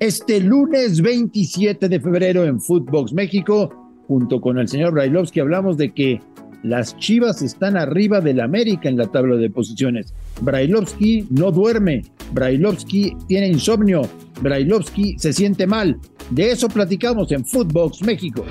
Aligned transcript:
Este 0.00 0.38
lunes 0.38 1.02
27 1.02 1.88
de 1.88 1.98
febrero 1.98 2.44
en 2.44 2.60
Footbox 2.60 3.12
México, 3.12 3.68
junto 4.06 4.40
con 4.40 4.56
el 4.56 4.68
señor 4.68 4.92
Brailovsky, 4.92 5.40
hablamos 5.40 5.76
de 5.76 5.92
que 5.92 6.20
las 6.62 6.96
Chivas 6.98 7.42
están 7.42 7.76
arriba 7.76 8.20
del 8.20 8.40
América 8.40 8.88
en 8.88 8.96
la 8.96 9.08
tabla 9.08 9.34
de 9.34 9.50
posiciones. 9.50 10.14
Brailovsky 10.40 11.26
no 11.30 11.50
duerme, 11.50 12.02
Brailovsky 12.32 13.16
tiene 13.26 13.48
insomnio, 13.48 14.02
Brailovsky 14.40 15.18
se 15.18 15.32
siente 15.32 15.66
mal. 15.66 15.98
De 16.30 16.52
eso 16.52 16.68
platicamos 16.68 17.32
en 17.32 17.44
Footbox 17.44 18.02
México. 18.02 18.44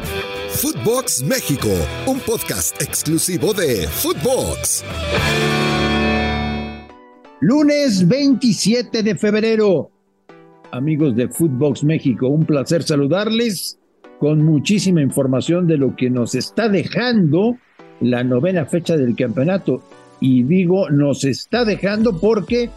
Footbox 0.49 1.23
México, 1.23 1.69
un 2.07 2.19
podcast 2.19 2.81
exclusivo 2.81 3.53
de 3.53 3.87
Footbox. 3.87 4.83
Lunes 7.39 8.05
27 8.05 9.01
de 9.01 9.15
febrero. 9.15 9.96
Amigos 10.71 11.15
de 11.15 11.29
Footbox 11.29 11.83
México, 11.83 12.27
un 12.27 12.45
placer 12.45 12.83
saludarles 12.83 13.79
con 14.19 14.43
muchísima 14.43 15.01
información 15.01 15.67
de 15.67 15.77
lo 15.77 15.95
que 15.95 16.09
nos 16.09 16.35
está 16.35 16.67
dejando 16.67 17.57
la 18.01 18.23
novena 18.23 18.65
fecha 18.65 18.97
del 18.97 19.15
campeonato. 19.15 19.81
Y 20.19 20.43
digo, 20.43 20.89
nos 20.89 21.23
está 21.23 21.63
dejando 21.63 22.19
porque 22.19 22.69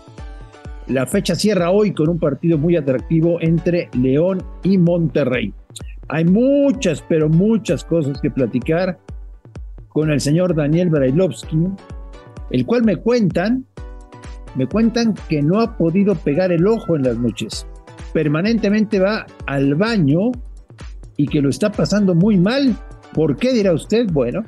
la 0.86 1.06
fecha 1.06 1.34
cierra 1.34 1.70
hoy 1.70 1.92
con 1.92 2.08
un 2.08 2.18
partido 2.18 2.58
muy 2.58 2.76
atractivo 2.76 3.38
entre 3.40 3.88
León 3.98 4.42
y 4.62 4.78
Monterrey. 4.78 5.52
Hay 6.08 6.24
muchas, 6.24 7.02
pero 7.08 7.28
muchas 7.28 7.84
cosas 7.84 8.20
que 8.20 8.30
platicar 8.30 8.98
con 9.88 10.10
el 10.10 10.20
señor 10.20 10.54
Daniel 10.54 10.90
Brailovsky, 10.90 11.66
el 12.50 12.66
cual 12.66 12.84
me 12.84 12.96
cuentan 12.96 13.64
me 14.56 14.66
cuentan 14.66 15.14
que 15.28 15.42
no 15.42 15.60
ha 15.60 15.76
podido 15.76 16.14
pegar 16.16 16.50
el 16.50 16.66
ojo 16.66 16.96
en 16.96 17.04
las 17.04 17.16
noches. 17.16 17.66
Permanentemente 18.12 18.98
va 18.98 19.26
al 19.46 19.74
baño 19.74 20.32
y 21.16 21.26
que 21.26 21.40
lo 21.40 21.50
está 21.50 21.70
pasando 21.70 22.14
muy 22.14 22.36
mal. 22.38 22.76
¿Por 23.12 23.36
qué 23.36 23.52
dirá 23.52 23.72
usted? 23.72 24.06
Bueno, 24.10 24.44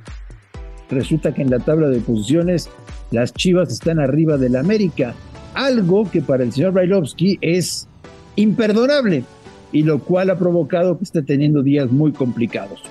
resulta 0.90 1.32
que 1.32 1.42
en 1.42 1.50
la 1.50 1.58
tabla 1.58 1.88
de 1.88 2.00
posiciones 2.00 2.68
las 3.10 3.32
Chivas 3.34 3.70
están 3.70 4.00
arriba 4.00 4.36
del 4.36 4.56
América, 4.56 5.14
algo 5.54 6.10
que 6.10 6.22
para 6.22 6.44
el 6.44 6.52
señor 6.52 6.72
Brailovsky 6.72 7.38
es 7.40 7.88
imperdonable 8.36 9.24
y 9.72 9.82
lo 9.82 9.98
cual 10.00 10.30
ha 10.30 10.38
provocado 10.38 10.98
que 10.98 11.04
esté 11.04 11.22
teniendo 11.22 11.62
días 11.62 11.90
muy 11.90 12.12
complicados. 12.12 12.82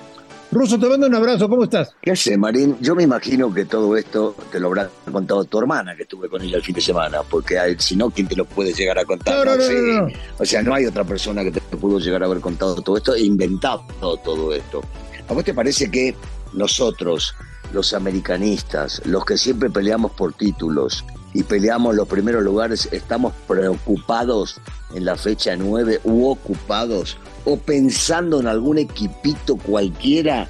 Ruso, 0.52 0.78
te 0.78 0.86
mando 0.86 1.06
un 1.06 1.14
abrazo, 1.14 1.48
¿cómo 1.48 1.64
estás? 1.64 1.94
¿Qué 2.02 2.14
sé, 2.14 2.36
Marín? 2.36 2.76
Yo 2.78 2.94
me 2.94 3.04
imagino 3.04 3.52
que 3.54 3.64
todo 3.64 3.96
esto 3.96 4.36
te 4.50 4.60
lo 4.60 4.66
habrá 4.66 4.90
contado 5.10 5.44
tu 5.44 5.58
hermana, 5.58 5.96
que 5.96 6.02
estuve 6.02 6.28
con 6.28 6.42
ella 6.42 6.58
el 6.58 6.62
fin 6.62 6.74
de 6.74 6.82
semana, 6.82 7.22
porque 7.22 7.58
si 7.78 7.96
no, 7.96 8.10
¿quién 8.10 8.28
te 8.28 8.36
lo 8.36 8.44
puede 8.44 8.74
llegar 8.74 8.98
a 8.98 9.06
contar? 9.06 9.34
No, 9.34 9.44
no, 9.46 9.56
no, 9.56 9.62
sé. 9.62 9.72
no, 9.72 10.02
no. 10.02 10.12
O 10.38 10.44
sea, 10.44 10.62
no 10.62 10.74
hay 10.74 10.84
otra 10.84 11.04
persona 11.04 11.42
que 11.42 11.52
te 11.52 11.60
pudo 11.62 11.98
llegar 11.98 12.22
a 12.22 12.26
haber 12.26 12.40
contado 12.40 12.74
todo 12.82 12.98
esto 12.98 13.14
e 13.14 13.22
inventado 13.22 13.82
todo 14.22 14.52
esto. 14.52 14.82
¿A 15.26 15.32
vos 15.32 15.42
te 15.42 15.54
parece 15.54 15.90
que 15.90 16.14
nosotros, 16.52 17.34
los 17.72 17.94
americanistas, 17.94 19.00
los 19.06 19.24
que 19.24 19.38
siempre 19.38 19.70
peleamos 19.70 20.12
por 20.12 20.34
títulos 20.34 21.02
y 21.32 21.44
peleamos 21.44 21.94
los 21.94 22.06
primeros 22.06 22.44
lugares, 22.44 22.90
estamos 22.92 23.32
preocupados 23.48 24.60
en 24.94 25.06
la 25.06 25.16
fecha 25.16 25.56
9 25.56 26.02
u 26.04 26.26
ocupados 26.28 27.16
o 27.44 27.56
pensando 27.56 28.40
en 28.40 28.46
algún 28.46 28.78
equipito 28.78 29.56
cualquiera 29.56 30.48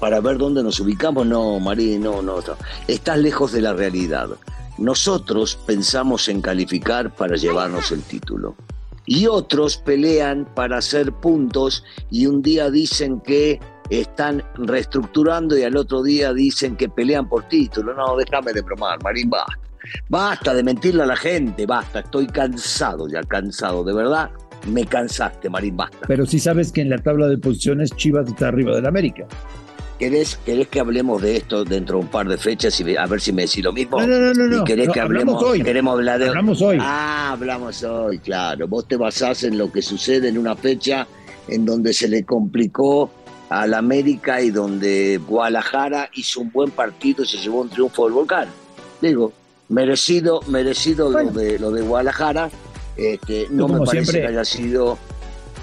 para 0.00 0.20
ver 0.20 0.38
dónde 0.38 0.62
nos 0.62 0.80
ubicamos? 0.80 1.26
No, 1.26 1.58
María, 1.60 1.98
no, 1.98 2.22
no, 2.22 2.36
no. 2.36 2.56
Estás 2.88 3.18
lejos 3.18 3.52
de 3.52 3.62
la 3.62 3.72
realidad. 3.72 4.28
Nosotros 4.78 5.58
pensamos 5.66 6.28
en 6.28 6.40
calificar 6.40 7.14
para 7.14 7.36
llevarnos 7.36 7.92
el 7.92 8.02
título. 8.02 8.56
Y 9.06 9.26
otros 9.26 9.76
pelean 9.76 10.48
para 10.54 10.78
hacer 10.78 11.12
puntos 11.12 11.84
y 12.10 12.26
un 12.26 12.42
día 12.42 12.70
dicen 12.70 13.20
que 13.20 13.60
están 13.90 14.42
reestructurando 14.54 15.56
y 15.58 15.62
al 15.62 15.76
otro 15.76 16.02
día 16.02 16.32
dicen 16.32 16.76
que 16.76 16.88
pelean 16.88 17.28
por 17.28 17.44
título. 17.48 17.94
No, 17.94 18.16
déjame 18.16 18.52
de 18.52 18.62
bromar, 18.62 19.02
Marín, 19.02 19.30
basta. 19.30 19.58
Basta 20.08 20.54
de 20.54 20.62
mentirle 20.62 21.02
a 21.02 21.06
la 21.06 21.16
gente, 21.16 21.66
basta. 21.66 22.00
Estoy 22.00 22.26
cansado 22.26 23.06
ya, 23.08 23.22
cansado. 23.22 23.84
De 23.84 23.92
verdad, 23.92 24.30
me 24.66 24.84
cansaste, 24.86 25.48
Marín, 25.50 25.76
basta. 25.76 25.98
Pero 26.06 26.26
sí 26.26 26.38
sabes 26.38 26.72
que 26.72 26.80
en 26.80 26.90
la 26.90 26.98
tabla 26.98 27.28
de 27.28 27.38
posiciones 27.38 27.90
Chivas 27.96 28.28
está 28.28 28.48
arriba 28.48 28.74
del 28.74 28.86
América. 28.86 29.26
¿Querés, 29.98 30.36
querés 30.44 30.66
que 30.68 30.80
hablemos 30.80 31.22
de 31.22 31.36
esto 31.36 31.64
dentro 31.64 31.98
de 31.98 32.04
un 32.04 32.10
par 32.10 32.28
de 32.28 32.36
fechas 32.36 32.78
y 32.80 32.96
a 32.96 33.06
ver 33.06 33.20
si 33.20 33.32
me 33.32 33.42
decís 33.42 33.62
lo 33.62 33.72
mismo? 33.72 34.00
No, 34.00 34.06
no, 34.08 34.34
no, 34.34 34.46
no, 34.48 34.60
¿Y 34.62 34.64
querés 34.64 34.88
No, 34.88 34.92
que 34.92 35.00
hablamos 35.00 35.34
hablemos, 35.36 35.42
hoy. 35.52 35.62
queremos 35.62 35.94
hablar 35.94 36.18
de... 36.18 36.28
Hablamos 36.28 36.60
hoy. 36.62 36.78
Ah, 36.80 37.30
hablamos 37.32 37.82
hoy, 37.84 38.18
claro. 38.18 38.66
Vos 38.66 38.88
te 38.88 38.96
basás 38.96 39.44
en 39.44 39.56
lo 39.56 39.70
que 39.70 39.82
sucede 39.82 40.28
en 40.28 40.36
una 40.38 40.56
fecha 40.56 41.06
en 41.46 41.64
donde 41.64 41.92
se 41.92 42.08
le 42.08 42.24
complicó 42.24 43.10
al 43.50 43.72
América 43.72 44.40
y 44.42 44.50
donde 44.50 45.20
Guadalajara 45.28 46.10
hizo 46.14 46.40
un 46.40 46.50
buen 46.50 46.72
partido 46.72 47.22
y 47.22 47.26
se 47.28 47.36
llevó 47.38 47.60
un 47.60 47.68
triunfo 47.68 48.04
del 48.04 48.14
Volcán. 48.14 48.48
Digo, 49.00 49.32
merecido, 49.68 50.40
merecido 50.48 51.10
Bueno. 51.12 51.30
lo, 51.32 51.38
de, 51.40 51.58
lo 51.60 51.70
de 51.70 51.82
Guadalajara. 51.82 52.50
Este, 52.96 53.46
no 53.50 53.66
como 53.66 53.80
me 53.80 53.86
parece 53.86 54.04
siempre- 54.04 54.20
que 54.22 54.26
haya 54.28 54.44
sido... 54.44 54.98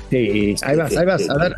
Sí, 0.09 0.55
ahí 0.63 0.75
vas, 0.75 0.97
ahí 0.97 1.05
vas 1.05 1.29
a 1.29 1.33
dar, 1.35 1.55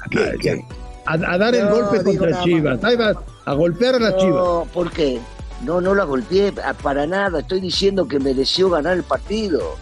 a, 1.05 1.13
a 1.13 1.37
dar 1.39 1.55
el 1.55 1.65
No, 1.65 1.75
golpe 1.75 2.03
contra 2.03 2.43
Chivas. 2.43 2.83
Ahí 2.83 2.95
vas 2.95 3.17
a 3.45 3.53
golpear 3.53 3.95
a 3.95 3.99
las 3.99 4.17
Chivas. 4.17 4.35
No, 4.35 4.67
¿por 4.71 4.91
qué? 4.91 5.19
No, 5.63 5.81
no 5.81 5.95
la 5.95 6.03
golpeé 6.03 6.53
para 6.83 7.07
nada. 7.07 7.39
Estoy 7.39 7.61
diciendo 7.61 8.07
que 8.07 8.19
mereció 8.19 8.69
ganar 8.69 8.93
el 8.97 9.03
partido. 9.03 9.75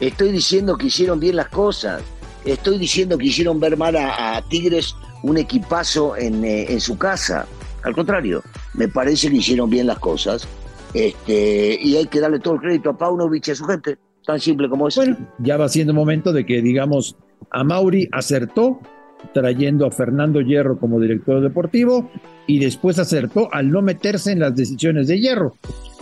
Estoy 0.00 0.32
diciendo 0.32 0.76
que 0.76 0.86
hicieron 0.86 1.20
bien 1.20 1.36
las 1.36 1.48
cosas. 1.50 2.02
Estoy 2.44 2.78
diciendo 2.78 3.16
que 3.16 3.26
hicieron 3.26 3.60
ver 3.60 3.76
mal 3.76 3.94
a, 3.96 4.36
a 4.38 4.42
Tigres 4.48 4.96
un 5.22 5.36
equipazo 5.38 6.16
en, 6.16 6.44
eh, 6.44 6.66
en 6.72 6.80
su 6.80 6.98
casa. 6.98 7.46
Al 7.84 7.94
contrario, 7.94 8.42
me 8.74 8.88
parece 8.88 9.30
que 9.30 9.36
hicieron 9.36 9.70
bien 9.70 9.86
las 9.86 9.98
cosas. 10.00 10.48
Este, 10.94 11.78
y 11.80 11.96
hay 11.96 12.06
que 12.06 12.18
darle 12.18 12.40
todo 12.40 12.54
el 12.54 12.60
crédito 12.60 12.90
a 12.90 12.98
Paunovic 12.98 13.46
y 13.46 13.50
a 13.52 13.54
su 13.54 13.64
gente. 13.66 13.98
Tan 14.26 14.38
simple 14.40 14.68
como 14.68 14.88
eso. 14.88 15.00
Bueno, 15.00 15.16
ya 15.38 15.56
va 15.56 15.68
siendo 15.68 15.94
momento 15.94 16.32
de 16.32 16.44
que, 16.46 16.60
digamos, 16.62 17.16
a 17.50 17.64
Mauri 17.64 18.08
acertó 18.12 18.80
trayendo 19.34 19.86
a 19.86 19.90
Fernando 19.90 20.40
Hierro 20.40 20.78
como 20.78 20.98
director 21.00 21.42
deportivo 21.42 22.10
y 22.46 22.58
después 22.58 22.98
acertó 22.98 23.52
al 23.52 23.70
no 23.70 23.82
meterse 23.82 24.32
en 24.32 24.40
las 24.40 24.54
decisiones 24.56 25.08
de 25.08 25.20
Hierro. 25.20 25.54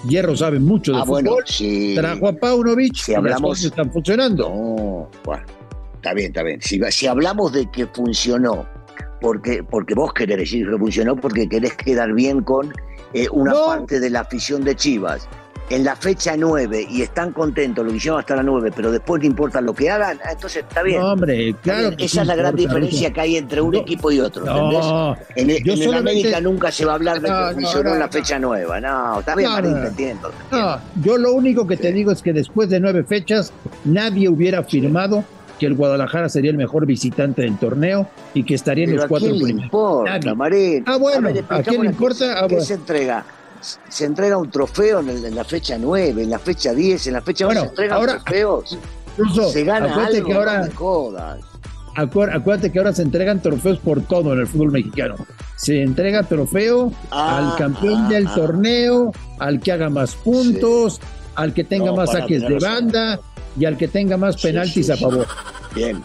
Hierro 0.08 0.36
sabe 0.36 0.60
mucho 0.60 0.92
de 0.92 0.98
ah, 0.98 1.04
fútbol, 1.04 1.24
bueno, 1.24 1.36
sí. 1.46 1.94
trajo 1.96 2.28
a 2.28 2.32
Paunovic 2.34 2.94
Si 2.94 3.10
y 3.10 3.14
las 3.14 3.18
hablamos- 3.24 3.50
cosas 3.50 3.64
están 3.66 3.92
funcionando. 3.92 4.48
No, 4.48 5.08
bueno, 5.24 5.42
está 5.96 6.14
bien, 6.14 6.28
está 6.28 6.42
bien. 6.44 6.60
Si, 6.62 6.80
si 6.90 7.06
hablamos 7.08 7.52
de 7.52 7.68
que 7.70 7.86
funcionó, 7.86 8.66
porque, 9.20 9.64
porque 9.68 9.94
vos 9.94 10.12
querés 10.12 10.38
decir 10.38 10.68
que 10.70 10.78
funcionó 10.78 11.16
porque 11.16 11.48
querés 11.48 11.74
quedar 11.74 12.12
bien 12.14 12.42
con 12.42 12.72
eh, 13.14 13.26
una 13.32 13.52
No. 13.52 13.66
parte 13.66 13.98
de 13.98 14.10
la 14.10 14.20
afición 14.20 14.62
de 14.62 14.76
Chivas. 14.76 15.28
En 15.70 15.84
la 15.84 15.94
fecha 15.96 16.34
9 16.34 16.86
y 16.90 17.02
están 17.02 17.32
contentos, 17.32 17.84
lo 17.84 17.90
que 17.90 17.98
hicieron 17.98 18.18
hasta 18.18 18.34
la 18.34 18.42
9, 18.42 18.72
pero 18.74 18.90
después 18.90 19.20
no 19.20 19.26
importa 19.26 19.60
lo 19.60 19.74
que 19.74 19.90
hagan, 19.90 20.18
ah, 20.24 20.32
entonces 20.32 20.64
está 20.66 20.82
bien. 20.82 20.98
No, 20.98 21.12
hombre, 21.12 21.54
claro. 21.62 21.94
que 21.94 22.06
Esa 22.06 22.22
es 22.22 22.26
la 22.26 22.36
gran 22.36 22.56
diferencia 22.56 23.12
que 23.12 23.20
hay 23.20 23.36
entre 23.36 23.60
un 23.60 23.72
No. 23.72 23.80
equipo 23.80 24.10
y 24.10 24.18
otro, 24.18 24.46
¿entendés? 24.46 24.78
No, 24.80 25.16
En, 25.36 25.48
yo 25.48 25.54
en 25.56 25.78
el 25.78 25.84
solamente- 25.84 26.10
América 26.20 26.40
nunca 26.40 26.72
se 26.72 26.86
va 26.86 26.92
a 26.92 26.94
hablar 26.94 27.20
de 27.20 27.28
que 27.28 27.60
funcionó 27.60 27.92
en 27.92 27.98
la 27.98 28.08
fecha 28.08 28.38
nueva. 28.38 28.80
No, 28.80 29.20
está 29.20 29.34
bien, 29.36 29.50
Marín, 29.50 29.72
no, 29.74 29.80
te 29.82 29.88
entiendo. 29.88 30.30
Yo 31.02 31.18
lo 31.18 31.32
único 31.34 31.66
que 31.66 31.76
te 31.76 31.92
digo 31.92 32.12
es 32.12 32.22
que 32.22 32.32
después 32.32 32.70
de 32.70 32.80
nueve 32.80 33.04
fechas 33.04 33.52
nadie 33.84 34.30
hubiera 34.30 34.60
afirmado 34.60 35.22
que 35.58 35.66
el 35.66 35.74
Guadalajara 35.74 36.30
sería 36.30 36.50
el 36.52 36.56
mejor 36.56 36.86
visitante 36.86 37.42
del 37.42 37.58
torneo 37.58 38.08
y 38.32 38.44
que 38.44 38.54
estaría 38.54 38.84
en 38.84 38.90
Pero 38.90 38.96
los 39.02 39.04
¿a 39.04 39.08
cuatro 39.08 39.26
quién 39.28 39.38
le 39.38 39.44
primeros. 39.44 39.64
importa, 39.66 40.10
Nadie. 40.12 40.34
Marín? 40.34 40.84
Ah, 40.86 40.96
bueno, 40.96 41.28
¿a 41.50 41.62
quién 41.62 41.82
le 41.82 41.88
importa? 41.88 42.24
Ah, 42.38 42.46
¿Qué 42.48 42.54
bueno. 42.54 42.64
se 42.64 42.74
entrega? 42.74 43.24
Se 43.88 44.04
entrega 44.04 44.36
un 44.36 44.50
trofeo 44.50 45.00
en, 45.00 45.08
el- 45.10 45.24
en 45.24 45.34
la 45.34 45.44
fecha 45.44 45.76
9, 45.78 46.22
en 46.22 46.30
la 46.30 46.38
fecha 46.38 46.72
10, 46.72 47.06
en 47.08 47.12
la 47.14 47.20
fecha 47.22 47.46
11 47.46 47.46
Bueno, 47.46 47.60
se 47.62 47.68
entregan 47.68 47.96
ahora- 47.98 48.18
trofeos. 48.24 48.78
Se 49.52 49.64
gana 49.64 50.06
algo, 50.06 50.26
que 50.26 50.32
ahora, 50.34 50.66
no 50.66 50.74
jodas. 50.76 51.40
acuérdate 51.96 52.70
que 52.70 52.78
ahora 52.78 52.92
se 52.92 53.02
entregan 53.02 53.40
trofeos 53.42 53.78
por 53.80 54.00
todo 54.02 54.32
en 54.32 54.40
el 54.40 54.46
fútbol 54.46 54.70
mexicano. 54.70 55.16
Se 55.56 55.82
entrega 55.82 56.22
trofeo 56.22 56.92
Ah, 57.10 57.50
al 57.52 57.56
campeón 57.58 58.04
ah, 58.06 58.08
del 58.10 58.26
ah. 58.28 58.34
torneo, 58.36 59.12
al 59.40 59.58
que 59.60 59.72
haga 59.72 59.90
más 59.90 60.14
puntos, 60.14 61.00
al 61.34 61.52
que 61.52 61.64
tenga 61.64 61.86
No, 61.86 61.96
más 61.96 62.12
saques 62.12 62.42
de 62.42 62.58
banda 62.60 63.18
y 63.58 63.64
al 63.64 63.76
que 63.76 63.88
tenga 63.88 64.16
más 64.16 64.40
penaltis 64.40 64.86
sí, 64.86 64.92
a 64.92 64.96
favor. 64.96 65.26
Bien. 65.74 66.00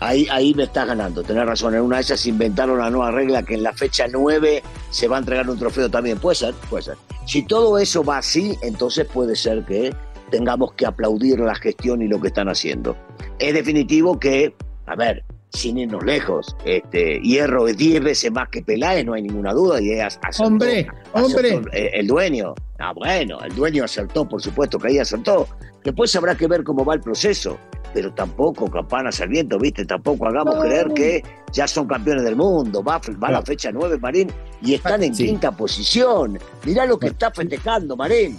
Ahí, 0.00 0.26
ahí 0.30 0.54
me 0.54 0.62
estás 0.64 0.86
ganando, 0.86 1.22
tenés 1.22 1.44
razón. 1.44 1.74
En 1.74 1.82
una 1.82 1.96
de 1.96 2.02
ellas 2.02 2.24
inventaron 2.26 2.78
la 2.78 2.88
nueva 2.90 3.10
regla 3.10 3.42
que 3.42 3.54
en 3.54 3.62
la 3.62 3.72
fecha 3.72 4.06
9 4.10 4.62
se 4.90 5.08
va 5.08 5.16
a 5.16 5.18
entregar 5.20 5.48
un 5.48 5.58
trofeo 5.58 5.90
también. 5.90 6.18
Puede 6.18 6.36
ser, 6.36 6.54
puede 6.70 6.84
ser. 6.84 6.96
Si 7.26 7.42
todo 7.46 7.78
eso 7.78 8.02
va 8.02 8.18
así, 8.18 8.58
entonces 8.62 9.06
puede 9.06 9.36
ser 9.36 9.64
que 9.66 9.94
tengamos 10.30 10.72
que 10.72 10.86
aplaudir 10.86 11.38
la 11.40 11.54
gestión 11.54 12.00
y 12.02 12.08
lo 12.08 12.20
que 12.20 12.28
están 12.28 12.48
haciendo. 12.48 12.96
Es 13.38 13.52
definitivo 13.52 14.18
que, 14.18 14.54
a 14.86 14.96
ver, 14.96 15.22
sin 15.50 15.76
irnos 15.78 16.02
lejos, 16.04 16.56
este, 16.64 17.20
Hierro 17.20 17.68
es 17.68 17.76
10 17.76 18.02
veces 18.02 18.32
más 18.32 18.48
que 18.48 18.62
Peláez, 18.62 19.04
no 19.04 19.12
hay 19.12 19.22
ninguna 19.22 19.52
duda. 19.52 19.82
Y 19.82 19.90
es, 19.90 20.18
acertó, 20.22 20.44
Hombre, 20.44 20.86
hombre. 21.12 21.50
acertó 21.50 21.70
el 21.72 22.06
dueño. 22.06 22.54
Ah, 22.78 22.92
bueno, 22.94 23.38
el 23.42 23.54
dueño 23.54 23.84
acertó, 23.84 24.26
por 24.26 24.40
supuesto 24.40 24.78
que 24.78 24.88
ahí 24.88 24.98
acertó. 24.98 25.46
Después 25.84 26.14
habrá 26.16 26.34
que 26.34 26.46
ver 26.46 26.64
cómo 26.64 26.84
va 26.84 26.94
el 26.94 27.00
proceso. 27.00 27.58
Pero 27.92 28.12
tampoco 28.12 28.66
campanas 28.70 29.20
al 29.20 29.28
viento, 29.28 29.58
¿viste? 29.58 29.84
Tampoco 29.84 30.26
hagamos 30.28 30.54
No. 30.56 30.60
creer 30.62 30.88
que 30.94 31.22
ya 31.52 31.66
son 31.66 31.86
campeones 31.88 32.22
del 32.24 32.36
mundo. 32.36 32.82
Va, 32.84 33.00
va 33.22 33.30
la 33.30 33.42
fecha 33.42 33.70
9, 33.72 33.98
Marín, 33.98 34.30
y 34.62 34.74
están 34.74 35.02
en 35.02 35.14
Sí. 35.14 35.26
quinta 35.26 35.50
posición. 35.50 36.38
Mirá 36.64 36.86
lo 36.86 36.98
que 36.98 37.06
Bueno. 37.06 37.12
está 37.12 37.30
festejando, 37.32 37.96
Marín. 37.96 38.36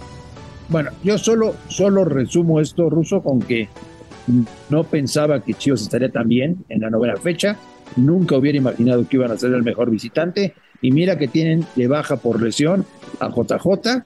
Bueno, 0.68 0.90
yo 1.04 1.18
solo, 1.18 1.54
solo 1.68 2.04
resumo 2.04 2.60
esto, 2.60 2.88
Ruso, 2.88 3.20
con 3.22 3.40
que 3.40 3.68
no 4.70 4.84
pensaba 4.84 5.40
que 5.40 5.52
Chivas 5.54 5.82
estaría 5.82 6.10
tan 6.10 6.28
bien 6.28 6.64
en 6.68 6.80
la 6.80 6.88
novena 6.90 7.16
fecha. 7.16 7.56
Nunca 7.96 8.36
hubiera 8.36 8.56
imaginado 8.56 9.06
que 9.06 9.16
iban 9.16 9.32
a 9.32 9.36
ser 9.36 9.52
el 9.52 9.62
mejor 9.62 9.90
visitante. 9.90 10.54
Y 10.80 10.90
mira 10.92 11.18
que 11.18 11.28
tienen 11.28 11.66
de 11.76 11.86
baja 11.88 12.16
por 12.16 12.40
lesión 12.42 12.86
a 13.20 13.28
JJ, 13.28 14.04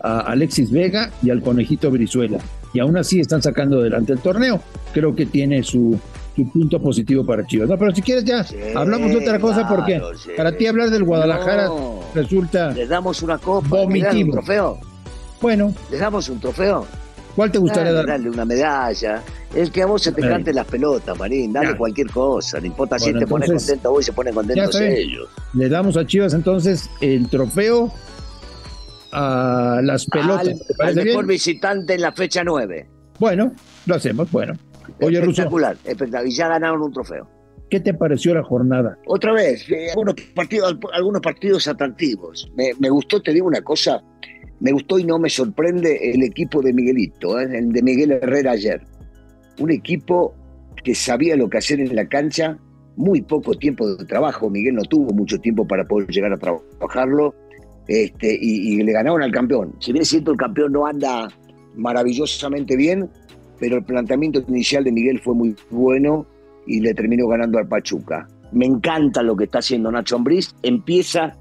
a 0.00 0.20
Alexis 0.20 0.70
Vega 0.70 1.10
y 1.22 1.30
al 1.30 1.42
Conejito 1.42 1.90
Brizuela. 1.90 2.38
Y 2.72 2.80
aún 2.80 2.96
así 2.96 3.20
están 3.20 3.42
sacando 3.42 3.80
adelante 3.80 4.12
el 4.12 4.18
torneo. 4.20 4.60
Creo 4.94 5.14
que 5.14 5.26
tiene 5.26 5.62
su, 5.62 5.98
su 6.34 6.48
punto 6.50 6.80
positivo 6.80 7.24
para 7.24 7.46
Chivas. 7.46 7.68
No, 7.68 7.76
pero 7.78 7.94
si 7.94 8.00
quieres 8.02 8.24
ya, 8.24 8.42
Sí, 8.44 8.56
hablamos 8.74 9.10
de 9.10 9.16
otra 9.18 9.38
cosa 9.38 9.68
porque 9.68 10.00
sí. 10.22 10.30
para 10.36 10.56
ti 10.56 10.66
hablar 10.66 10.90
del 10.90 11.04
Guadalajara 11.04 11.66
No. 11.66 12.00
resulta, 12.14 12.70
Les 12.72 12.88
damos 12.88 13.22
una 13.22 13.38
copa, 13.38 13.62
¿les 13.62 13.70
dan 13.70 13.80
un 13.80 13.86
Vomitivo. 13.86 14.32
trofeo? 14.32 14.78
bueno, 15.40 15.74
¿Les 15.90 16.00
damos 16.00 16.28
un 16.28 16.40
trofeo? 16.40 16.86
¿cuál 17.34 17.50
te 17.50 17.58
gustaría 17.58 17.92
Dale, 17.92 17.96
dar? 18.06 18.06
Darle 18.18 18.30
una 18.30 18.44
medalla. 18.44 19.22
Es 19.54 19.70
que 19.70 19.82
a 19.82 19.86
vos 19.86 20.02
se 20.02 20.12
te 20.12 20.20
canten 20.22 20.54
las 20.54 20.66
pelotas, 20.66 21.18
Marín. 21.18 21.52
Dale 21.52 21.70
Ya. 21.72 21.76
cualquier 21.76 22.08
cosa. 22.10 22.58
No 22.60 22.66
importa 22.66 22.98
si 22.98 23.12
te 23.12 23.26
pones 23.26 23.50
contento 23.50 23.90
vos 23.90 24.02
y 24.02 24.04
se 24.06 24.12
ponen 24.12 24.34
contentos 24.34 24.80
ellos. 24.80 25.28
Le 25.54 25.68
damos 25.68 25.96
a 25.96 26.06
Chivas 26.06 26.32
entonces 26.34 26.88
el 27.00 27.28
trofeo 27.28 27.90
a 29.12 29.80
las 29.82 30.06
pelotas. 30.06 30.48
al, 30.48 30.58
¿Te 30.58 30.82
al 30.82 30.94
mejor 30.94 31.24
bien? 31.24 31.26
visitante 31.26 31.94
en 31.94 32.00
la 32.00 32.12
fecha 32.12 32.42
9. 32.44 32.88
Bueno, 33.18 33.52
lo 33.86 33.94
hacemos. 33.94 34.30
Bueno, 34.30 34.54
oye, 35.00 35.20
Ruso, 35.20 35.30
espectacular, 35.42 35.76
espectacular. 35.84 36.26
Y 36.26 36.34
ya 36.34 36.48
ganaron 36.48 36.82
un 36.82 36.92
trofeo. 36.92 37.28
¿qué 37.72 37.80
te 37.80 37.94
pareció 37.94 38.34
la 38.34 38.42
jornada? 38.42 38.98
Otra 39.06 39.32
vez, 39.32 39.66
eh, 39.70 39.88
algunos, 39.88 40.14
partidos, 40.34 40.76
algunos 40.92 41.22
partidos 41.22 41.66
atractivos. 41.66 42.52
Me, 42.54 42.72
me 42.78 42.90
gustó, 42.90 43.22
te 43.22 43.32
digo 43.32 43.46
una 43.46 43.62
cosa, 43.62 44.02
me 44.60 44.72
gustó 44.72 44.98
y 44.98 45.04
no 45.04 45.18
me 45.18 45.30
sorprende 45.30 46.12
el 46.12 46.22
equipo 46.22 46.60
de 46.60 46.74
Miguelito, 46.74 47.40
¿eh? 47.40 47.48
el 47.50 47.72
de 47.72 47.82
Miguel 47.82 48.12
Herrera 48.12 48.50
ayer. 48.50 48.82
Un 49.58 49.70
equipo 49.70 50.34
que 50.84 50.94
sabía 50.94 51.34
lo 51.34 51.48
que 51.48 51.56
hacer 51.56 51.80
en 51.80 51.96
la 51.96 52.06
cancha, 52.06 52.58
muy 52.96 53.22
poco 53.22 53.54
tiempo 53.54 53.88
de 53.96 54.04
trabajo. 54.04 54.50
Miguel 54.50 54.74
no 54.74 54.82
tuvo 54.82 55.14
mucho 55.14 55.38
tiempo 55.38 55.66
para 55.66 55.86
poder 55.86 56.08
llegar 56.08 56.34
a 56.34 56.36
trabajarlo 56.36 57.34
este, 57.88 58.32
y, 58.40 58.74
y 58.74 58.82
le 58.82 58.92
ganaron 58.92 59.22
al 59.22 59.30
campeón. 59.32 59.74
Si 59.80 59.92
bien 59.92 60.02
es 60.02 60.08
cierto, 60.08 60.30
el 60.32 60.36
campeón 60.36 60.72
no 60.72 60.86
anda 60.86 61.28
maravillosamente 61.74 62.76
bien, 62.76 63.08
pero 63.58 63.76
el 63.76 63.84
planteamiento 63.84 64.42
inicial 64.48 64.84
de 64.84 64.92
Miguel 64.92 65.20
fue 65.20 65.34
muy 65.34 65.54
bueno 65.70 66.26
y 66.66 66.80
le 66.80 66.94
terminó 66.94 67.26
ganando 67.28 67.58
al 67.58 67.68
Pachuca. 67.68 68.28
Me 68.52 68.66
encanta 68.66 69.22
lo 69.22 69.34
que 69.36 69.44
está 69.44 69.58
haciendo 69.58 69.90
Nacho 69.90 70.16
Ambriz. 70.16 70.54
Empieza 70.62 71.36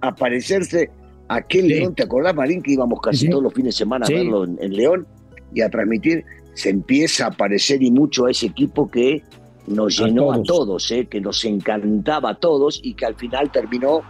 a 0.00 0.14
parecerse 0.14 0.90
a 1.28 1.36
aquel 1.36 1.62
Sí. 1.62 1.68
León. 1.68 1.94
¿Te 1.94 2.02
acordás, 2.04 2.34
Marín, 2.34 2.62
que 2.62 2.72
íbamos 2.72 3.00
casi 3.00 3.18
Sí. 3.26 3.30
todos 3.30 3.42
los 3.44 3.54
fines 3.54 3.74
de 3.74 3.78
semana 3.78 4.06
Sí. 4.06 4.14
a 4.14 4.16
verlo 4.18 4.44
en, 4.44 4.58
en 4.60 4.72
León 4.76 5.06
y 5.54 5.60
a 5.62 5.70
transmitir? 5.70 6.24
Se 6.54 6.70
empieza 6.70 7.26
a 7.26 7.30
parecer 7.30 7.82
y 7.82 7.90
mucho 7.90 8.26
a 8.26 8.30
ese 8.30 8.46
equipo 8.46 8.90
que 8.90 9.22
nos 9.66 9.98
llenó 9.98 10.32
a 10.32 10.36
todos. 10.42 10.46
todos, 10.46 10.90
eh, 10.92 11.06
que 11.06 11.20
nos 11.20 11.44
encantaba 11.44 12.30
a 12.30 12.34
todos 12.34 12.80
y 12.82 12.94
que 12.94 13.04
al 13.06 13.14
final 13.14 13.50
terminó 13.50 14.00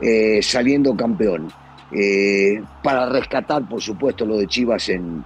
eh, 0.00 0.40
saliendo 0.42 0.96
campeón. 0.96 1.48
Eh, 1.92 2.62
para 2.82 3.08
rescatar, 3.08 3.68
por 3.68 3.80
supuesto, 3.80 4.26
lo 4.26 4.36
de 4.36 4.46
Chivas 4.46 4.88
en, 4.90 5.24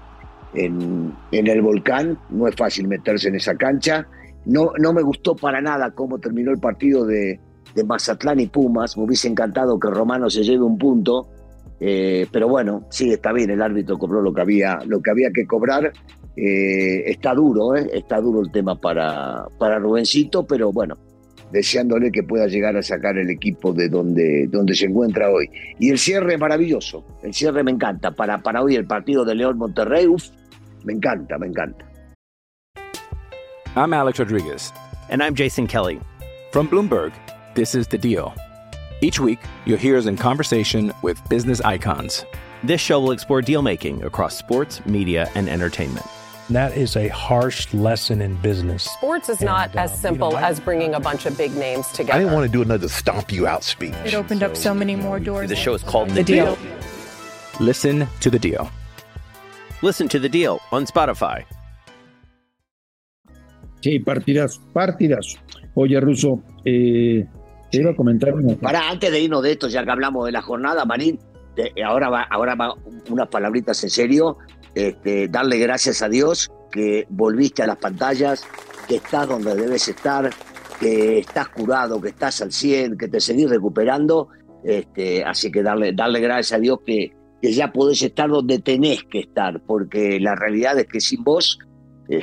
en, 0.54 1.12
el 1.30 1.60
volcán, 1.60 2.18
no 2.30 2.46
es 2.46 2.54
fácil 2.54 2.88
meterse 2.88 3.28
en 3.28 3.34
esa 3.34 3.54
cancha. 3.56 4.06
No, 4.46 4.72
no 4.78 4.92
me 4.92 5.02
gustó 5.02 5.34
para 5.36 5.60
nada 5.60 5.90
cómo 5.90 6.18
terminó 6.18 6.50
el 6.50 6.58
partido 6.58 7.04
de, 7.04 7.38
Mazatlán 7.86 8.40
y 8.40 8.46
Pumas. 8.46 8.96
Me 8.96 9.04
hubiese 9.04 9.28
encantado 9.28 9.78
que 9.78 9.88
Romano 9.88 10.30
se 10.30 10.42
lleve 10.42 10.62
un 10.62 10.78
punto. 10.78 11.28
Eh, 11.80 12.26
pero 12.30 12.48
bueno, 12.48 12.86
sí, 12.90 13.12
está 13.12 13.32
bien, 13.32 13.50
el 13.50 13.60
árbitro 13.60 13.98
cobró 13.98 14.22
lo 14.22 14.32
que 14.32 14.40
había, 14.40 14.78
lo 14.86 15.02
que 15.02 15.10
había 15.10 15.30
que 15.32 15.46
cobrar. 15.46 15.92
Está 16.34 17.34
duro, 17.34 17.74
está 17.74 18.18
duro 18.20 18.40
el 18.40 18.50
tema 18.50 18.80
para, 18.80 19.44
para 19.58 19.78
Rubencito, 19.78 20.46
pero 20.46 20.72
bueno, 20.72 20.96
deseándole 21.52 22.10
que 22.10 22.22
pueda 22.22 22.46
llegar 22.46 22.76
a 22.76 22.82
sacar 22.82 23.18
el 23.18 23.30
equipo 23.30 23.72
de 23.72 23.88
donde, 23.88 24.46
donde 24.48 24.74
se 24.74 24.86
encuentra 24.86 25.30
hoy. 25.30 25.48
Y 25.78 25.90
el 25.90 25.98
cierre 25.98 26.34
es 26.34 26.40
maravilloso, 26.40 27.04
el 27.22 27.34
cierre 27.34 27.62
me 27.62 27.70
encanta. 27.70 28.10
Para, 28.10 28.42
para 28.42 28.62
hoy 28.62 28.74
el 28.74 28.86
partido 28.86 29.24
de 29.24 29.34
León 29.34 29.58
Monterrey, 29.58 30.06
uf, 30.06 30.28
me 30.84 30.94
encanta, 30.94 31.38
me 31.38 31.46
encanta. 31.46 31.84
I'm 33.74 33.92
Alex 33.94 34.18
Rodriguez. 34.18 34.72
And 35.08 35.22
I'm 35.22 35.34
Jason 35.34 35.66
Kelly. 35.66 36.00
From 36.52 36.68
Bloomberg, 36.68 37.12
this 37.54 37.74
is 37.74 37.86
The 37.86 37.98
Deal. 37.98 38.34
Each 39.00 39.18
week, 39.18 39.40
you'll 39.66 39.78
hear 39.78 39.96
us 39.96 40.06
in 40.06 40.16
conversation 40.16 40.92
with 41.02 41.20
business 41.28 41.60
icons. 41.60 42.24
This 42.62 42.80
show 42.80 43.00
will 43.00 43.12
explore 43.12 43.42
deal 43.42 43.60
making 43.60 44.04
across 44.04 44.36
sports, 44.36 44.84
media, 44.86 45.28
and 45.34 45.48
entertainment. 45.48 46.06
That 46.52 46.76
is 46.76 46.96
a 46.96 47.08
harsh 47.08 47.72
lesson 47.72 48.20
in 48.20 48.36
business. 48.42 48.82
Sports 48.84 49.28
is 49.30 49.40
not 49.40 49.70
And, 49.70 49.76
uh, 49.78 49.82
as 49.84 49.90
you 49.90 49.96
know, 49.96 50.02
simple 50.02 50.36
I- 50.36 50.50
as 50.50 50.60
bringing 50.60 50.94
a 50.94 51.00
bunch 51.00 51.24
of 51.26 51.36
big 51.38 51.54
names 51.56 51.86
together. 51.92 52.12
I 52.14 52.18
didn't 52.18 52.34
want 52.34 52.44
to 52.46 52.52
do 52.52 52.62
another 52.62 52.88
stomp 52.88 53.32
you 53.32 53.46
out 53.46 53.62
speech. 53.62 53.94
It 54.04 54.14
opened 54.14 54.42
up 54.42 54.54
so 54.56 54.74
many 54.74 54.94
more 54.96 55.18
doors. 55.18 55.48
The 55.48 55.56
show 55.56 55.74
is 55.74 55.82
called 55.82 56.10
The 56.10 56.22
The 56.22 56.24
Deal. 56.24 56.56
Listen 57.60 58.06
to 58.20 58.30
the 58.30 58.38
deal. 58.38 58.68
Listen 59.82 60.08
to 60.08 60.18
The 60.18 60.28
Deal 60.28 60.60
on 60.72 60.84
Spotify. 60.86 61.44
Sí, 63.80 63.98
partidazo, 63.98 64.60
partidazo. 64.72 65.38
Oye, 65.74 65.98
Ruso, 66.00 66.40
eh, 66.64 67.24
te 67.70 67.78
iba 67.78 67.90
a 67.92 67.96
comentar 67.96 68.32
una 68.34 68.54
Para 68.56 68.88
antes 68.90 69.10
de 69.10 69.20
irnos 69.20 69.42
de 69.42 69.52
esto, 69.52 69.68
ya 69.68 69.84
que 69.84 69.90
hablamos 69.90 70.26
de 70.26 70.32
la 70.32 70.42
jornada, 70.42 70.84
Marín, 70.84 71.18
te- 71.56 71.72
ahora 71.82 72.08
va, 72.10 72.22
ahora 72.22 72.54
va 72.54 72.74
unas 73.08 73.28
palabritas 73.28 73.82
en 73.84 73.90
serio. 73.90 74.38
Este, 74.74 75.28
darle 75.28 75.58
gracias 75.58 76.02
a 76.02 76.08
Dios 76.08 76.50
que 76.70 77.06
volviste 77.10 77.62
a 77.62 77.66
las 77.66 77.76
pantallas, 77.76 78.44
que 78.88 78.96
estás 78.96 79.28
donde 79.28 79.54
debes 79.54 79.86
estar, 79.88 80.30
que 80.80 81.18
estás 81.18 81.48
curado, 81.48 82.00
que 82.00 82.08
estás 82.08 82.40
al 82.42 82.52
100, 82.52 82.96
que 82.96 83.08
te 83.08 83.20
seguís 83.20 83.48
recuperando. 83.48 84.28
Este, 84.64 85.22
así 85.24 85.50
que 85.50 85.62
darle, 85.62 85.92
darle 85.92 86.20
gracias 86.20 86.52
a 86.52 86.60
Dios 86.60 86.78
que, 86.84 87.12
que 87.40 87.52
ya 87.52 87.72
podés 87.72 88.02
estar 88.02 88.30
donde 88.30 88.60
tenés 88.60 89.04
que 89.04 89.20
estar, 89.20 89.60
porque 89.66 90.18
la 90.20 90.34
realidad 90.34 90.78
es 90.78 90.86
que 90.86 91.00
sin 91.00 91.22
vos 91.24 91.58
eh, 92.08 92.20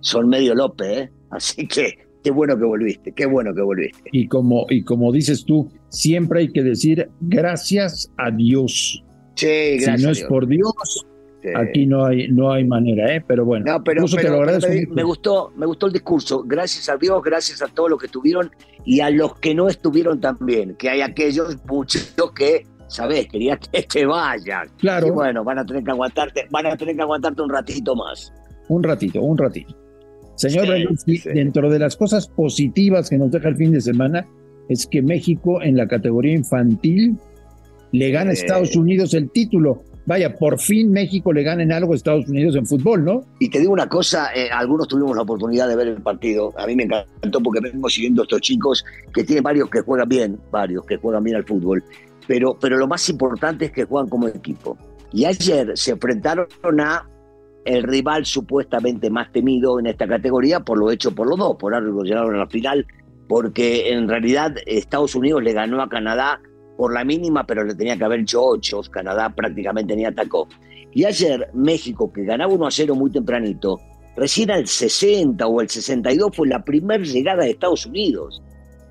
son 0.00 0.28
medio 0.28 0.54
López, 0.54 0.98
¿eh? 0.98 1.10
Así 1.30 1.66
que 1.66 1.94
qué 2.22 2.30
bueno 2.30 2.58
que 2.58 2.64
volviste, 2.64 3.12
qué 3.12 3.26
bueno 3.26 3.54
que 3.54 3.62
volviste. 3.62 4.10
Y 4.12 4.28
como, 4.28 4.66
y 4.68 4.82
como 4.82 5.12
dices 5.12 5.44
tú, 5.44 5.70
siempre 5.88 6.40
hay 6.40 6.48
que 6.48 6.62
decir 6.62 7.08
gracias 7.20 8.12
a 8.16 8.30
Dios. 8.30 9.02
Sí, 9.34 9.76
gracias. 9.78 10.00
si 10.00 10.06
no 10.06 10.12
es 10.12 10.24
por 10.24 10.46
Dios, 10.46 11.06
Sí. 11.54 11.60
aquí 11.60 11.86
no 11.86 12.04
hay, 12.04 12.28
no 12.28 12.52
hay 12.52 12.64
manera, 12.64 13.14
¿eh? 13.14 13.22
Pero 13.26 13.44
bueno, 13.44 13.64
No, 13.66 13.82
pero, 13.84 14.04
te 14.04 14.10
lo 14.10 14.16
pero 14.22 14.34
agradezco 14.36 14.94
me, 14.94 15.02
gustó, 15.02 15.52
me 15.56 15.66
gustó 15.66 15.86
el 15.86 15.92
discurso. 15.92 16.42
Gracias 16.46 16.88
a 16.88 16.96
Dios, 16.96 17.22
gracias 17.22 17.62
a 17.62 17.66
todos 17.68 17.90
los 17.90 17.98
que 17.98 18.06
estuvieron 18.06 18.50
y 18.84 19.00
a 19.00 19.10
los 19.10 19.36
que 19.38 19.54
no 19.54 19.68
estuvieron 19.68 20.20
también. 20.20 20.74
Que 20.76 20.90
hay 20.90 21.00
aquellos 21.00 21.56
muchos 21.66 22.14
que, 22.34 22.66
sabes, 22.88 23.26
querían 23.28 23.58
que 23.72 23.82
te 23.82 24.06
vayan. 24.06 24.68
Claro. 24.78 25.08
Y 25.08 25.10
bueno, 25.10 25.44
van 25.44 25.58
a 25.58 25.66
tener 25.66 25.84
que 25.84 25.90
aguantarte, 25.90 26.46
van 26.50 26.66
a 26.66 26.76
tener 26.76 26.96
que 26.96 27.02
aguantarte 27.02 27.42
un 27.42 27.50
ratito 27.50 27.94
más. 27.94 28.32
Un 28.68 28.82
ratito, 28.82 29.20
un 29.22 29.38
ratito. 29.38 29.74
Señor 30.36 30.66
Sí, 31.04 31.16
sí. 31.16 31.28
dentro 31.30 31.68
de 31.68 31.80
las 31.80 31.96
cosas 31.96 32.28
positivas 32.28 33.10
que 33.10 33.18
nos 33.18 33.30
deja 33.30 33.48
el 33.48 33.56
fin 33.56 33.72
de 33.72 33.80
semana 33.80 34.26
es 34.68 34.86
que 34.86 35.02
México 35.02 35.60
en 35.62 35.76
la 35.76 35.88
categoría 35.88 36.34
infantil 36.34 37.16
le 37.92 38.10
gana 38.10 38.30
a. 38.30 38.32
Estados 38.34 38.76
Unidos 38.76 39.14
el 39.14 39.30
título. 39.30 39.82
Vaya, 40.08 40.34
por 40.34 40.58
fin 40.58 40.90
México 40.90 41.34
le 41.34 41.42
gana 41.42 41.62
en 41.62 41.70
algo 41.70 41.92
a 41.92 41.96
Estados 41.96 42.26
Unidos 42.30 42.56
en 42.56 42.64
fútbol, 42.64 43.04
¿no? 43.04 43.24
Y 43.40 43.50
te 43.50 43.58
digo 43.58 43.74
una 43.74 43.90
cosa, 43.90 44.30
eh, 44.34 44.48
algunos 44.50 44.88
tuvimos 44.88 45.14
la 45.14 45.20
oportunidad 45.20 45.68
de 45.68 45.76
ver 45.76 45.86
el 45.86 46.00
partido. 46.00 46.54
A 46.56 46.66
mí 46.66 46.74
me 46.74 46.84
encantó 46.84 47.42
porque 47.42 47.60
vengo 47.60 47.90
siguiendo 47.90 48.22
a 48.22 48.24
estos 48.24 48.40
chicos 48.40 48.82
que 49.12 49.22
tienen 49.22 49.44
varios 49.44 49.68
que 49.68 49.82
juegan 49.82 50.08
bien, 50.08 50.40
varios 50.50 50.86
que 50.86 50.96
juegan 50.96 51.22
bien 51.24 51.36
al 51.36 51.44
fútbol. 51.44 51.84
Pero, 52.26 52.58
pero 52.58 52.78
lo 52.78 52.88
más 52.88 53.06
importante 53.10 53.66
es 53.66 53.70
que 53.70 53.84
juegan 53.84 54.08
como 54.08 54.28
equipo. 54.28 54.78
Y 55.12 55.26
ayer 55.26 55.76
se 55.76 55.90
enfrentaron 55.90 56.48
a 56.80 57.06
el 57.66 57.82
rival 57.82 58.24
supuestamente 58.24 59.10
más 59.10 59.30
temido 59.30 59.78
en 59.78 59.88
esta 59.88 60.08
categoría 60.08 60.60
por 60.60 60.78
lo 60.78 60.90
hecho 60.90 61.14
por 61.14 61.28
los 61.28 61.38
dos, 61.38 61.56
por 61.58 61.74
algo 61.74 62.02
llegaron 62.02 62.34
a 62.34 62.38
la 62.38 62.46
final, 62.46 62.86
porque 63.28 63.92
en 63.92 64.08
realidad 64.08 64.54
Estados 64.64 65.14
Unidos 65.14 65.42
le 65.42 65.52
ganó 65.52 65.82
a 65.82 65.90
Canadá 65.90 66.40
por 66.78 66.94
la 66.94 67.04
mínima, 67.04 67.44
pero 67.44 67.64
le 67.64 67.74
tenía 67.74 67.96
que 67.96 68.04
haber 68.04 68.20
hecho 68.20 68.40
ocho, 68.40 68.80
Canadá 68.88 69.34
prácticamente 69.34 69.96
ni 69.96 70.04
atacó. 70.04 70.46
Y 70.94 71.04
ayer 71.04 71.50
México, 71.52 72.12
que 72.12 72.24
ganaba 72.24 72.54
1 72.54 72.66
a 72.68 72.70
0 72.70 72.94
muy 72.94 73.10
tempranito, 73.10 73.80
recién 74.16 74.52
al 74.52 74.64
60 74.64 75.44
o 75.44 75.60
el 75.60 75.68
62 75.68 76.30
fue 76.36 76.46
la 76.46 76.62
primera 76.62 77.02
llegada 77.02 77.42
de 77.42 77.50
Estados 77.50 77.84
Unidos. 77.84 78.40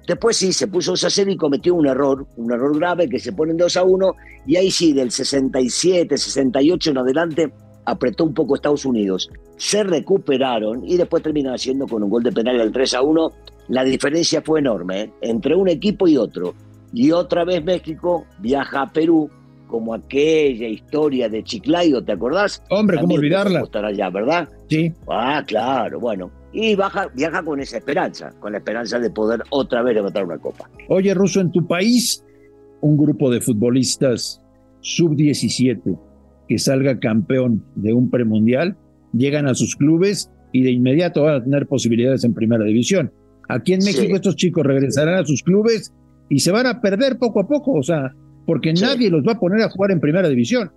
Después 0.06 0.36
sí, 0.36 0.52
se 0.52 0.68
puso 0.68 0.92
2 0.92 1.04
a 1.06 1.10
0 1.10 1.32
y 1.32 1.38
cometió 1.38 1.76
un 1.76 1.88
error, 1.88 2.28
un 2.36 2.52
error 2.52 2.78
grave 2.78 3.08
que 3.08 3.20
se 3.20 3.32
pone 3.32 3.52
en 3.52 3.58
2 3.58 3.78
a 3.78 3.84
1 3.84 4.14
y 4.46 4.58
ahí 4.58 4.70
sí, 4.70 4.92
del 4.92 5.10
67, 5.10 6.18
68 6.18 6.92
en 6.92 6.98
adelante, 6.98 7.54
apretó 7.86 8.26
un 8.26 8.34
poco 8.34 8.56
Estados 8.56 8.86
Unidos. 8.86 9.30
Se 9.56 9.86
recuperaron 9.86 10.86
y 10.86 10.98
después 10.98 11.24
terminaron 11.24 11.56
haciendo 11.56 11.88
con 11.88 12.04
un 12.04 12.10
gol 12.10 12.24
de 12.24 12.34
penal 12.34 12.58
del 12.58 12.74
3 12.74 12.96
a 12.96 13.02
1. 13.02 13.32
La 13.70 13.86
diferencia 13.86 14.42
fue 14.42 14.60
enorme 14.60 15.04
¿eh? 15.04 15.12
entre 15.22 15.56
un 15.56 15.70
equipo 15.70 16.06
y 16.06 16.18
otro. 16.18 16.54
Y 16.94 17.12
otra 17.12 17.44
vez 17.44 17.64
México 17.64 18.26
viaja 18.40 18.84
a 18.84 18.92
Perú 18.92 19.30
como 19.68 19.94
aquella 19.94 20.68
historia 20.68 21.30
de 21.30 21.44
Chiclayo, 21.44 22.04
¿te 22.04 22.14
acordás? 22.14 22.64
Hombre, 22.70 22.98
¿cómo 23.00 23.16
olvidarla? 23.16 23.62
Estar 23.62 23.86
allá, 23.86 24.10
¿verdad? 24.10 24.50
Sí. 24.70 24.94
Ah, 25.10 25.44
claro, 25.46 26.00
bueno. 26.00 26.32
Y 26.54 26.76
baja, 26.76 27.10
viaja 27.14 27.44
con 27.44 27.60
esa 27.60 27.78
esperanza, 27.78 28.32
con 28.40 28.54
la 28.54 28.60
esperanza 28.60 29.00
de 29.00 29.10
poder 29.10 29.44
otra 29.50 29.84
vez 29.84 29.96
levantar 29.96 30.24
una 30.24 30.38
copa. 30.38 30.70
Oye, 30.88 31.14
Russo, 31.14 31.42
en 31.42 31.52
tu 31.52 31.68
país, 31.68 32.24
un 32.82 32.98
grupo 32.98 33.30
de 33.30 33.42
futbolistas 33.42 34.42
sub-17 34.80 36.00
que 36.48 36.58
salga 36.58 37.00
campeón 37.00 37.64
de 37.76 37.94
un 37.94 38.10
premundial, 38.10 38.78
llegan 39.14 39.48
a 39.48 39.54
sus 39.54 39.76
clubes 39.76 40.32
y 40.54 40.64
de 40.64 40.72
inmediato 40.72 41.24
van 41.24 41.36
a 41.36 41.44
tener 41.44 41.68
posibilidades 41.68 42.24
en 42.24 42.34
primera 42.34 42.64
división. 42.64 43.12
Aquí 43.50 43.74
en 43.74 43.80
México 43.84 44.16
estos 44.16 44.36
chicos 44.36 44.66
regresarán 44.66 45.16
a 45.16 45.26
sus 45.26 45.44
clubes 45.44 45.94
y 46.30 46.40
se 46.40 46.52
van 46.52 46.68
a 46.68 46.82
perder 46.82 47.18
poco 47.18 47.42
a 47.42 47.48
poco, 47.48 47.74
o 47.74 47.84
sea, 47.84 48.14
porque 48.46 48.74
nadie 48.74 49.10
los 49.10 49.24
va 49.24 49.34
a 49.34 49.40
poner 49.40 49.62
a 49.64 49.70
jugar 49.70 49.92
en 49.92 50.00
primera 50.00 50.28
división. 50.30 50.72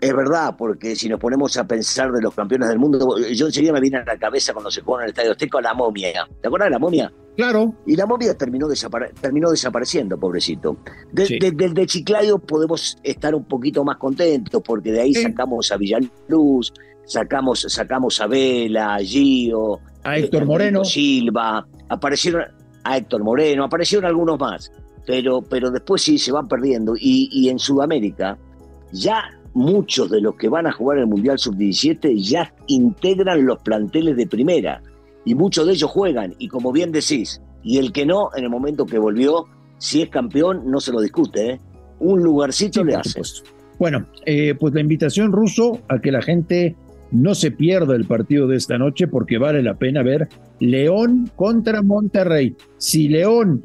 Es 0.00 0.16
verdad, 0.16 0.54
porque 0.56 0.96
si 0.96 1.10
nos 1.10 1.20
ponemos 1.20 1.56
a 1.58 1.66
pensar 1.66 2.10
de 2.10 2.22
los 2.22 2.34
campeones 2.34 2.70
del 2.70 2.78
mundo, 2.78 3.18
yo 3.32 3.46
enseguida 3.46 3.72
me 3.74 3.80
vine 3.80 3.98
a 3.98 4.04
la 4.04 4.16
cabeza 4.16 4.54
cuando 4.54 4.70
se 4.70 4.80
jugó 4.80 4.98
en 4.98 5.04
el 5.04 5.10
Estadio 5.10 5.32
Azteca 5.32 5.60
la 5.60 5.74
momia. 5.74 6.26
¿Te 6.40 6.48
acuerdas 6.48 6.68
de 6.68 6.70
la 6.70 6.78
momia? 6.78 7.12
Claro. 7.36 7.74
Y 7.86 7.96
la 7.96 8.06
momia 8.06 8.34
terminó, 8.34 8.66
terminó 9.20 9.50
desapareciendo, 9.50 10.18
pobrecito. 10.18 10.78
Desde 11.12 11.38
de, 11.38 11.68
de, 11.68 11.86
Chiclayo 11.86 12.38
podemos 12.38 12.96
estar 13.02 13.34
un 13.34 13.44
poquito 13.44 13.84
más 13.84 13.98
contentos, 13.98 14.62
porque 14.64 14.90
de 14.90 15.02
ahí 15.02 15.14
sacamos 15.14 15.70
a 15.70 15.76
Villaluz, 15.76 16.72
sacamos, 17.04 17.66
sacamos 17.68 18.20
a 18.22 18.26
Vela, 18.26 18.94
a 18.94 18.98
Gio, 19.00 19.80
a 20.02 20.16
Héctor 20.16 20.46
Moreno. 20.46 20.82
Silva, 20.82 21.66
aparecieron 21.90 22.44
a 22.84 22.96
Héctor 22.96 23.22
Moreno, 23.22 23.64
aparecieron 23.64 24.06
algunos 24.06 24.38
más. 24.38 24.72
Pero, 25.10 25.42
pero 25.42 25.72
después 25.72 26.02
sí 26.02 26.18
se 26.18 26.30
van 26.30 26.46
perdiendo. 26.46 26.94
Y, 26.96 27.28
y 27.32 27.48
en 27.48 27.58
Sudamérica 27.58 28.38
ya 28.92 29.24
muchos 29.54 30.08
de 30.08 30.20
los 30.20 30.36
que 30.36 30.48
van 30.48 30.68
a 30.68 30.72
jugar 30.72 30.98
el 30.98 31.06
Mundial 31.08 31.36
Sub-17 31.36 32.16
ya 32.22 32.54
integran 32.68 33.44
los 33.44 33.58
planteles 33.58 34.16
de 34.16 34.28
primera 34.28 34.80
y 35.24 35.34
muchos 35.34 35.66
de 35.66 35.72
ellos 35.72 35.90
juegan 35.90 36.34
y 36.38 36.46
como 36.46 36.70
bien 36.70 36.92
decís, 36.92 37.42
y 37.62 37.78
el 37.78 37.92
que 37.92 38.06
no, 38.06 38.30
en 38.36 38.44
el 38.44 38.50
momento 38.50 38.86
que 38.86 38.98
volvió, 38.98 39.46
si 39.78 40.02
es 40.02 40.08
campeón, 40.08 40.70
no 40.70 40.78
se 40.80 40.92
lo 40.92 41.00
discute, 41.00 41.50
¿eh? 41.50 41.60
un 41.98 42.22
lugarcito 42.22 42.84
le 42.84 42.94
hace. 42.94 43.20
Bueno, 43.78 44.06
eh, 44.24 44.54
pues 44.58 44.72
la 44.74 44.80
invitación 44.80 45.32
ruso 45.32 45.80
a 45.88 45.98
que 46.00 46.12
la 46.12 46.22
gente 46.22 46.76
no 47.10 47.34
se 47.34 47.50
pierda 47.50 47.96
el 47.96 48.04
partido 48.04 48.46
de 48.46 48.56
esta 48.56 48.78
noche 48.78 49.08
porque 49.08 49.38
vale 49.38 49.62
la 49.62 49.74
pena 49.74 50.02
ver 50.02 50.28
León 50.60 51.30
contra 51.34 51.82
Monterrey. 51.82 52.54
Si 52.78 53.08
León 53.08 53.64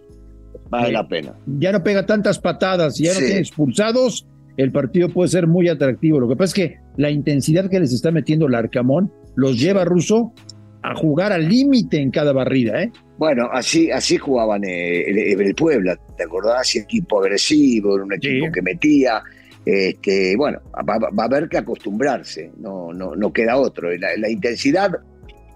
vale 0.69 0.91
la 0.91 1.07
pena. 1.07 1.33
Ya 1.45 1.71
no 1.71 1.83
pega 1.83 2.05
tantas 2.05 2.39
patadas, 2.39 2.97
ya 2.97 3.13
no 3.13 3.19
tiene 3.19 3.39
expulsados, 3.39 4.27
el 4.57 4.71
partido 4.71 5.09
puede 5.09 5.29
ser 5.29 5.47
muy 5.47 5.67
atractivo. 5.67 6.19
Lo 6.19 6.29
que 6.29 6.35
pasa 6.35 6.45
es 6.45 6.53
que 6.53 6.79
la 6.97 7.09
intensidad 7.09 7.69
que 7.69 7.79
les 7.79 7.93
está 7.93 8.11
metiendo 8.11 8.47
el 8.47 8.55
Arcamón 8.55 9.11
los 9.35 9.59
lleva 9.59 9.81
a 9.81 9.85
Russo 9.85 10.33
a 10.81 10.95
jugar 10.95 11.33
al 11.33 11.49
límite 11.49 11.99
en 11.99 12.11
cada 12.11 12.31
barrida, 12.31 12.83
¿eh? 12.83 12.91
Bueno, 13.17 13.47
así, 13.51 13.89
así 13.91 14.17
jugaban 14.17 14.63
eh, 14.65 15.31
el, 15.31 15.55
Puebla, 15.55 15.97
¿te 16.15 16.23
acordás? 16.23 16.75
Equipo 16.75 17.21
agresivo, 17.21 17.95
un 17.95 18.13
equipo 18.13 18.51
que 18.51 18.61
metía. 18.61 19.23
Este, 19.65 20.35
bueno, 20.37 20.59
va, 20.87 21.23
a 21.23 21.25
haber 21.25 21.49
que 21.49 21.57
acostumbrarse, 21.57 22.51
no, 22.59 22.93
no, 22.93 23.15
no 23.15 23.33
queda 23.33 23.57
otro. 23.57 23.89
La, 23.97 24.29
intensidad, 24.29 24.91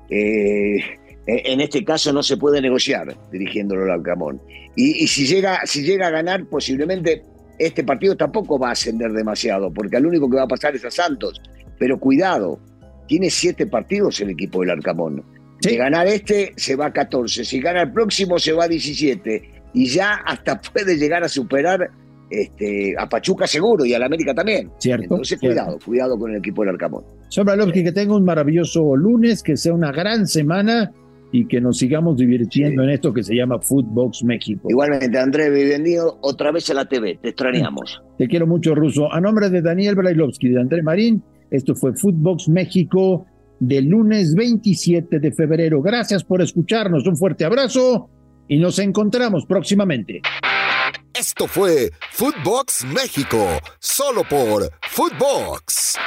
eh, 0.09 0.79
en 1.27 1.61
este 1.61 1.83
caso, 1.83 2.11
no 2.11 2.23
se 2.23 2.37
puede 2.37 2.61
negociar 2.61 3.15
dirigiéndolo 3.31 3.83
al 3.83 3.99
Arcamón. 3.99 4.41
Y, 4.75 5.03
y 5.03 5.07
si, 5.07 5.25
llega, 5.25 5.59
si 5.65 5.83
llega 5.83 6.07
a 6.07 6.11
ganar, 6.11 6.45
posiblemente 6.49 7.23
este 7.59 7.83
partido 7.83 8.15
tampoco 8.15 8.57
va 8.57 8.69
a 8.69 8.71
ascender 8.71 9.11
demasiado, 9.11 9.71
porque 9.71 9.97
al 9.97 10.05
único 10.05 10.29
que 10.29 10.37
va 10.37 10.43
a 10.43 10.47
pasar 10.47 10.75
es 10.75 10.85
a 10.85 10.89
Santos. 10.89 11.41
Pero 11.77 11.99
cuidado, 11.99 12.59
tiene 13.07 13.29
siete 13.29 13.67
partidos 13.67 14.21
el 14.21 14.31
equipo 14.31 14.61
del 14.61 14.71
Arcamón. 14.71 15.23
Si 15.61 15.75
ganar 15.75 16.07
este, 16.07 16.53
se 16.55 16.75
va 16.75 16.87
a 16.87 16.93
14. 16.93 17.43
Si 17.43 17.59
gana 17.59 17.81
el 17.81 17.91
próximo, 17.91 18.39
se 18.39 18.53
va 18.53 18.63
a 18.63 18.67
17. 18.67 19.41
Y 19.73 19.85
ya 19.87 20.13
hasta 20.25 20.59
puede 20.73 20.95
llegar 20.95 21.23
a 21.23 21.27
superar 21.27 21.89
este, 22.29 22.93
a 22.97 23.09
Pachuca 23.09 23.45
seguro 23.45 23.83
y 23.83 23.93
a 23.93 23.99
la 23.99 24.05
América 24.05 24.33
también. 24.33 24.71
Cierto. 24.77 25.03
Entonces, 25.03 25.39
cuidado, 25.39 25.77
cuidado 25.83 26.17
con 26.17 26.31
el 26.31 26.37
equipo 26.37 26.61
del 26.61 26.75
Arcamón. 26.75 27.03
Sombra 27.29 27.55
que 27.73 27.91
tenga 27.91 28.15
un 28.15 28.23
maravilloso 28.23 28.95
lunes, 28.95 29.43
que 29.43 29.57
sea 29.57 29.73
una 29.73 29.91
gran 29.91 30.25
semana 30.27 30.91
y 31.31 31.47
que 31.47 31.61
nos 31.61 31.77
sigamos 31.77 32.17
divirtiendo 32.17 32.83
en 32.83 32.89
esto 32.89 33.13
que 33.13 33.23
se 33.23 33.35
llama 33.35 33.59
Footbox 33.59 34.23
México. 34.23 34.67
Igualmente, 34.69 35.17
Andrés, 35.17 35.53
bienvenido 35.53 36.17
otra 36.21 36.51
vez 36.51 36.69
a 36.69 36.73
la 36.73 36.85
TV, 36.85 37.19
te 37.21 37.29
extrañamos. 37.29 38.01
Te 38.17 38.27
quiero 38.27 38.47
mucho, 38.47 38.75
Ruso. 38.75 39.11
A 39.11 39.21
nombre 39.21 39.49
de 39.49 39.61
Daniel 39.61 39.95
Brailovsky 39.95 40.47
y 40.47 40.51
de 40.51 40.61
Andrés 40.61 40.83
Marín, 40.83 41.23
esto 41.51 41.75
fue 41.75 41.93
Footbox 41.93 42.49
México 42.49 43.25
del 43.59 43.85
lunes 43.85 44.33
27 44.35 45.19
de 45.19 45.31
febrero. 45.31 45.81
Gracias 45.81 46.23
por 46.23 46.41
escucharnos, 46.41 47.05
un 47.07 47.15
fuerte 47.15 47.45
abrazo 47.45 48.09
y 48.47 48.57
nos 48.57 48.79
encontramos 48.79 49.45
próximamente. 49.45 50.21
Esto 51.13 51.47
fue 51.47 51.91
Footbox 52.11 52.85
México, 52.85 53.45
solo 53.79 54.23
por 54.29 54.69
Footbox. 54.89 55.97